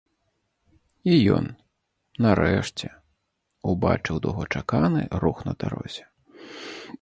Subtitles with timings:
[1.11, 1.45] І ён,
[2.27, 2.87] нарэшце,
[3.73, 6.05] убачыў доўгачаканы рух на дарозе.